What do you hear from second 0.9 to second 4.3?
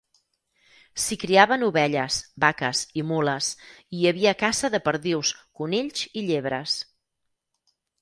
S'hi criaven ovelles, vaques i mules, i hi